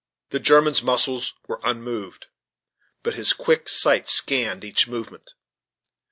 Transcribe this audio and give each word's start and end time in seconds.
The 0.31 0.39
German's 0.39 0.81
muscles 0.81 1.35
were 1.45 1.59
unmoved, 1.63 2.25
but 3.03 3.13
his 3.13 3.33
quick 3.33 3.69
sight 3.69 4.09
scanned 4.09 4.65
each 4.65 4.87
movement. 4.87 5.35